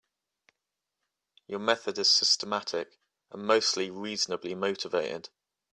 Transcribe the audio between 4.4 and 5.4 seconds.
motivated.